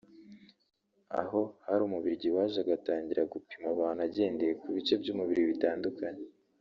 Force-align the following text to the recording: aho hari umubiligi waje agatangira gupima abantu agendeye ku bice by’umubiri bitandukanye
aho 1.21 1.41
hari 1.65 1.81
umubiligi 1.83 2.29
waje 2.35 2.57
agatangira 2.63 3.29
gupima 3.33 3.67
abantu 3.75 4.01
agendeye 4.07 4.53
ku 4.61 4.67
bice 4.75 4.93
by’umubiri 5.01 5.41
bitandukanye 5.51 6.23